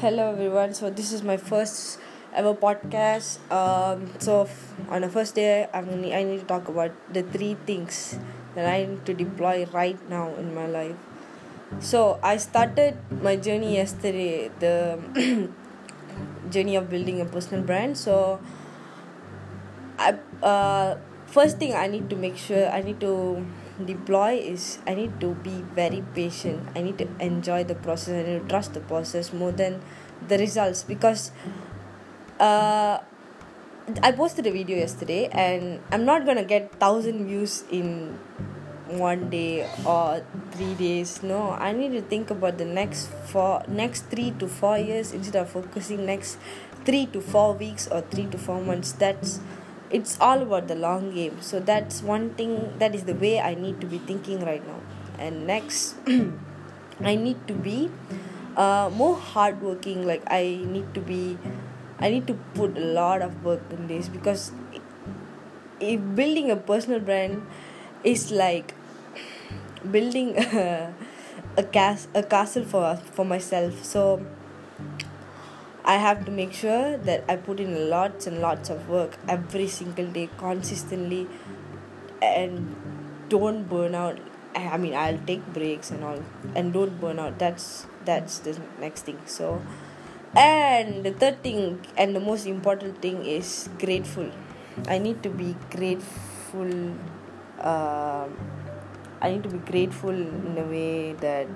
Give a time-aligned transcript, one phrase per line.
[0.00, 0.74] Hello everyone.
[0.74, 1.98] So this is my first
[2.34, 3.40] ever podcast.
[3.50, 7.22] Um, so f- on the first day, I'm gonna, I need to talk about the
[7.22, 8.18] three things
[8.54, 10.96] that I need to deploy right now in my life.
[11.80, 14.50] So I started my journey yesterday.
[14.60, 15.00] The
[16.50, 17.96] journey of building a personal brand.
[17.98, 18.40] So
[19.98, 20.96] I uh
[21.26, 23.44] first thing I need to make sure I need to
[23.84, 26.68] deploy is I need to be very patient.
[26.74, 28.24] I need to enjoy the process.
[28.24, 29.80] I need to trust the process more than
[30.28, 31.30] the results because
[32.40, 32.98] uh
[34.02, 38.18] I posted a video yesterday and I'm not gonna get thousand views in
[38.88, 41.22] one day or three days.
[41.22, 45.36] No, I need to think about the next four next three to four years instead
[45.36, 46.38] of focusing next
[46.84, 48.92] three to four weeks or three to four months.
[48.92, 49.40] That's
[49.90, 51.40] it's all about the long game.
[51.40, 54.80] So that's one thing that is the way I need to be thinking right now.
[55.18, 55.96] And next
[57.00, 57.90] I need to be
[58.56, 60.06] uh, more hardworking.
[60.06, 61.38] Like I need to be
[61.98, 64.52] I need to put a lot of work in this because
[65.80, 67.46] if building a personal brand
[68.04, 68.74] is like
[69.90, 70.92] building a,
[71.56, 74.20] a cas- a castle for for myself so
[75.86, 79.66] i have to make sure that i put in lots and lots of work every
[79.68, 81.26] single day consistently
[82.22, 82.74] and
[83.28, 84.18] don't burn out.
[84.54, 86.22] I mean i'll take breaks and all
[86.54, 87.38] and don't burn out.
[87.38, 89.18] That's that's the next thing.
[89.26, 89.62] So
[90.34, 94.30] and the third thing and the most important thing is grateful.
[94.88, 96.72] I need to be grateful
[97.60, 98.36] um
[99.20, 101.48] I need to be grateful in a way that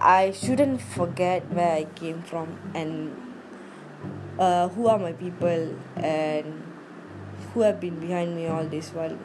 [0.00, 3.12] I shouldn't forget where I came from and
[4.38, 6.62] uh, who are my people and
[7.52, 9.18] who have been behind me all this while.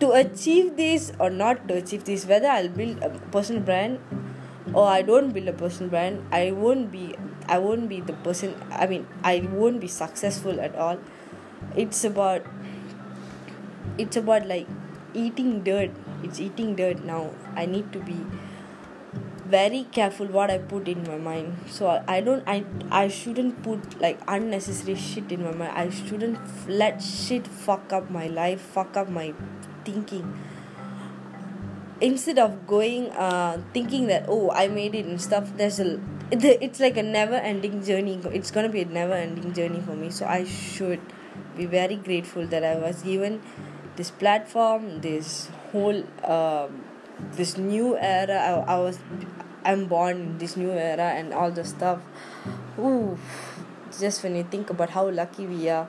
[0.00, 3.98] To achieve this or not to achieve this, whether I'll build a personal brand
[4.72, 7.14] or I don't build a personal brand, I won't be
[7.48, 10.98] I won't be the person I mean I won't be successful at all.
[11.76, 12.46] It's about
[13.98, 14.66] it's about like
[15.14, 15.90] eating dirt
[16.22, 18.16] it's eating dirt now i need to be
[19.54, 21.56] very careful what i put in my mind.
[21.68, 25.72] So i don't i i shouldn't put like unnecessary shit in my mind.
[25.76, 29.32] I shouldn't let shit fuck up my life fuck up my
[29.84, 30.38] thinking.
[32.00, 36.80] Instead of going uh thinking that oh i made it and stuff there's a it's
[36.80, 38.20] like a never ending journey.
[38.32, 40.10] It's gonna be a never ending journey for me.
[40.10, 41.00] So i should
[41.56, 43.42] be very grateful that i was given
[43.96, 46.84] this platform this whole um,
[47.36, 48.98] this new era I, I was
[49.64, 52.00] i'm born in this new era and all the stuff.
[52.78, 53.16] Ooh,
[53.98, 55.88] just when you think about how lucky we are.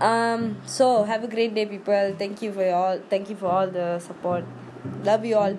[0.00, 2.14] Um so have a great day people.
[2.18, 4.44] Thank you for all thank you for all the support.
[5.04, 5.56] Love you all